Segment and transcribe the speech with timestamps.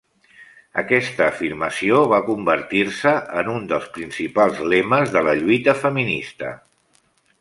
[0.81, 3.13] Aquesta afirmació va convertir-se
[3.43, 6.51] en un dels principals lemes de la lluita feminista.